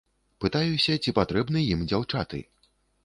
Пытаюся, 0.45 0.95
ці 1.03 1.13
патрэбны 1.19 1.63
ім 1.77 1.87
дзяўчаты. 1.93 2.45